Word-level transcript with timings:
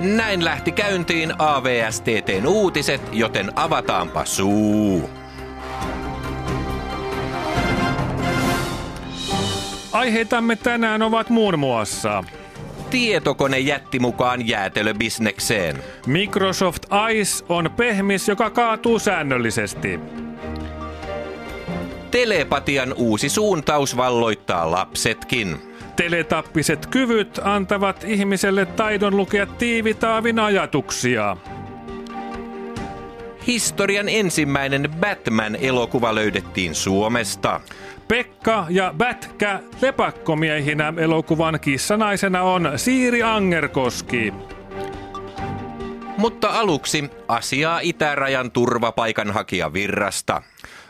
Näin 0.00 0.44
lähti 0.44 0.72
käyntiin 0.72 1.32
AVSTTn 1.38 2.46
uutiset, 2.46 3.02
joten 3.12 3.52
avataanpa 3.56 4.24
suu. 4.24 5.10
Aiheitamme 9.92 10.56
tänään 10.56 11.02
ovat 11.02 11.30
muun 11.30 11.58
muassa 11.58 12.24
Tietokone 12.90 13.58
jätti 13.58 13.98
mukaan 13.98 14.48
jäätelöbisnekseen. 14.48 15.76
Microsoft 16.06 16.82
Ice 17.12 17.44
on 17.48 17.70
pehmis, 17.76 18.28
joka 18.28 18.50
kaatuu 18.50 18.98
säännöllisesti. 18.98 20.00
Telepatian 22.10 22.94
uusi 22.96 23.28
suuntaus 23.28 23.96
valloittaa 23.96 24.70
lapsetkin. 24.70 25.56
Teletappiset 25.96 26.86
kyvyt 26.86 27.40
antavat 27.44 28.04
ihmiselle 28.04 28.66
taidon 28.66 29.16
lukea 29.16 29.46
tiivitaavin 29.46 30.38
ajatuksia. 30.38 31.36
Historian 33.46 34.08
ensimmäinen 34.08 34.90
Batman-elokuva 35.00 36.14
löydettiin 36.14 36.74
Suomesta. 36.74 37.60
Pekka 38.08 38.66
ja 38.70 38.94
Bätkä 38.96 39.60
lepakkomiehinä 39.82 40.92
elokuvan 40.96 41.60
kissanaisena 41.60 42.42
on 42.42 42.72
Siiri 42.76 43.22
Angerkoski. 43.22 44.32
Mutta 46.16 46.48
aluksi 46.48 47.10
asiaa 47.28 47.80
itärajan 47.80 48.50
turvapaikanhakijavirrasta. 48.50 50.42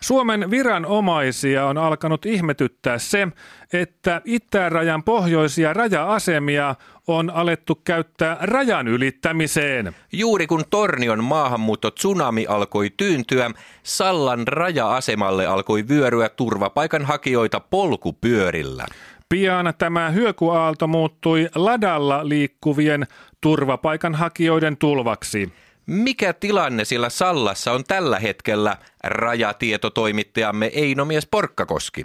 Suomen 0.00 0.50
viranomaisia 0.50 1.66
on 1.66 1.78
alkanut 1.78 2.26
ihmetyttää 2.26 2.98
se, 2.98 3.28
että 3.72 4.22
itärajan 4.24 5.02
pohjoisia 5.02 5.72
raja-asemia 5.72 6.74
on 7.06 7.30
alettu 7.30 7.74
käyttää 7.74 8.36
rajan 8.40 8.88
ylittämiseen. 8.88 9.94
Juuri 10.12 10.46
kun 10.46 10.64
Tornion 10.70 11.24
maahanmuutto 11.24 11.90
tsunami 11.90 12.46
alkoi 12.46 12.90
tyyntyä, 12.96 13.50
Sallan 13.82 14.48
raja-asemalle 14.48 15.46
alkoi 15.46 15.88
vyöryä 15.88 16.28
turvapaikanhakijoita 16.28 17.60
polkupyörillä. 17.60 18.86
Pian 19.28 19.74
tämä 19.78 20.10
hyökuaalto 20.10 20.86
muuttui 20.86 21.48
ladalla 21.54 22.28
liikkuvien 22.28 23.06
turvapaikanhakijoiden 23.40 24.76
tulvaksi. 24.76 25.52
Mikä 25.86 26.32
tilanne 26.32 26.84
sillä 26.84 27.08
Sallassa 27.08 27.72
on 27.72 27.84
tällä 27.88 28.18
hetkellä, 28.18 28.76
rajatietotoimittajamme 29.04 30.70
Einomies 30.74 31.28
Porkkakoski? 31.30 32.04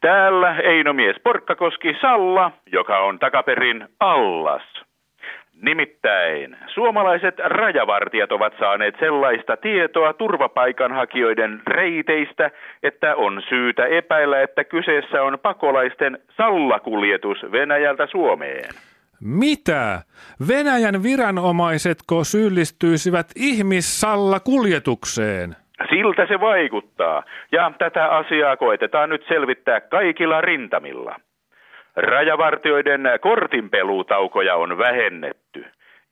Täällä 0.00 0.56
Einomies 0.56 1.16
Porkkakoski 1.24 1.94
Salla, 2.00 2.52
joka 2.72 2.98
on 2.98 3.18
takaperin 3.18 3.88
allas. 4.00 4.62
Nimittäin 5.62 6.56
suomalaiset 6.74 7.34
rajavartijat 7.38 8.32
ovat 8.32 8.52
saaneet 8.58 8.94
sellaista 8.98 9.56
tietoa 9.56 10.12
turvapaikanhakijoiden 10.12 11.62
reiteistä, 11.66 12.50
että 12.82 13.16
on 13.16 13.42
syytä 13.48 13.86
epäillä, 13.86 14.42
että 14.42 14.64
kyseessä 14.64 15.22
on 15.22 15.38
pakolaisten 15.42 16.18
sallakuljetus 16.36 17.38
Venäjältä 17.52 18.06
Suomeen. 18.06 18.70
Mitä? 19.20 20.02
Venäjän 20.48 21.02
viranomaisetko 21.02 22.24
syyllistyisivät 22.24 23.26
ihmissallakuljetukseen? 23.36 25.56
Siltä 25.90 26.26
se 26.26 26.40
vaikuttaa, 26.40 27.22
ja 27.52 27.72
tätä 27.78 28.08
asiaa 28.08 28.56
koetetaan 28.56 29.10
nyt 29.10 29.24
selvittää 29.28 29.80
kaikilla 29.80 30.40
rintamilla. 30.40 31.16
Rajavartioiden 31.96 33.00
kortinpeluutaukoja 33.20 34.56
on 34.56 34.78
vähennetty. 34.78 35.39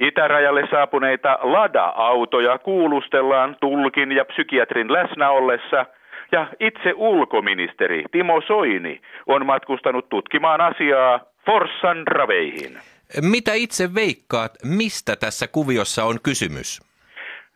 Itärajalle 0.00 0.68
saapuneita 0.70 1.38
lada-autoja 1.42 2.58
kuulustellaan 2.58 3.56
tulkin 3.60 4.12
ja 4.12 4.24
psykiatrin 4.24 4.92
läsnä 4.92 5.30
ollessa, 5.30 5.86
ja 6.32 6.46
itse 6.60 6.92
ulkoministeri 6.96 8.04
Timo 8.12 8.40
Soini 8.46 9.00
on 9.26 9.46
matkustanut 9.46 10.08
tutkimaan 10.08 10.60
asiaa 10.60 11.20
Forssan 11.46 12.06
raveihin. 12.06 12.78
Mitä 13.22 13.52
itse 13.54 13.94
veikkaat, 13.94 14.52
mistä 14.64 15.16
tässä 15.16 15.46
kuviossa 15.48 16.04
on 16.04 16.16
kysymys? 16.22 16.80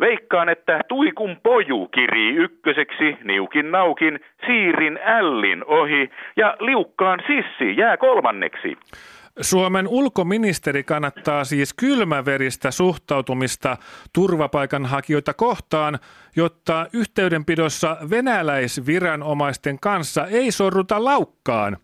Veikkaan, 0.00 0.48
että 0.48 0.80
tuikun 0.88 1.36
poju 1.42 1.88
kirii 1.88 2.34
ykköseksi, 2.34 3.16
niukin 3.24 3.70
naukin, 3.70 4.20
siirin 4.46 4.98
ällin 5.02 5.64
ohi 5.64 6.10
ja 6.36 6.56
liukkaan 6.60 7.20
sissi 7.26 7.76
jää 7.76 7.96
kolmanneksi. 7.96 8.76
Suomen 9.40 9.88
ulkoministeri 9.88 10.82
kannattaa 10.84 11.44
siis 11.44 11.74
kylmäveristä 11.74 12.70
suhtautumista 12.70 13.76
turvapaikanhakijoita 14.14 15.34
kohtaan, 15.34 15.98
jotta 16.36 16.86
yhteydenpidossa 16.92 17.96
venäläisviranomaisten 18.10 19.78
kanssa 19.80 20.26
ei 20.26 20.50
sorruta 20.50 21.04
laukkaan. 21.04 21.76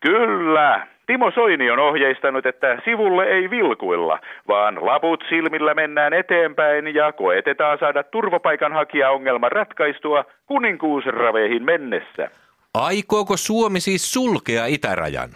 Kyllä, 0.00 0.86
Timo 1.06 1.30
Soini 1.30 1.70
on 1.70 1.78
ohjeistanut, 1.78 2.46
että 2.46 2.78
sivulle 2.84 3.24
ei 3.24 3.50
vilkuilla, 3.50 4.18
vaan 4.48 4.86
laput 4.86 5.24
silmillä 5.28 5.74
mennään 5.74 6.12
eteenpäin 6.12 6.94
ja 6.94 7.12
koetetaan 7.12 7.78
saada 7.78 8.02
turvapaikanhakija-ongelma 8.02 9.48
ratkaistua 9.48 10.24
kuninkuusraveihin 10.46 11.64
mennessä. 11.64 12.30
Aikooko 12.74 13.36
Suomi 13.36 13.80
siis 13.80 14.12
sulkea 14.12 14.66
itärajan? 14.66 15.28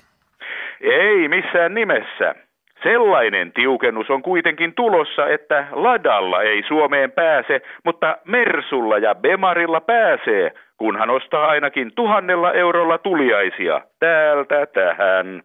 Ei 0.83 1.29
missään 1.29 1.75
nimessä. 1.75 2.35
Sellainen 2.83 3.53
tiukennus 3.53 4.11
on 4.11 4.23
kuitenkin 4.23 4.75
tulossa, 4.75 5.29
että 5.29 5.67
ladalla 5.71 6.43
ei 6.43 6.63
Suomeen 6.69 7.13
pääse, 7.13 7.61
mutta 7.85 8.17
Mersulla 8.25 8.99
ja 8.99 9.15
Bemarilla 9.15 9.81
pääsee, 9.81 10.53
kunhan 10.77 11.11
ostaa 11.11 11.47
ainakin 11.47 11.95
tuhannella 11.95 12.53
eurolla 12.53 12.99
tuliaisia 12.99 13.81
täältä 14.01 14.67
tähän. 14.67 15.43